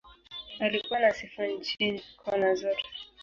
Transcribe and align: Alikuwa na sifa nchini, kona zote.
Alikuwa 0.59 0.99
na 0.99 1.13
sifa 1.13 1.47
nchini, 1.47 2.01
kona 2.25 2.55
zote. 2.55 2.85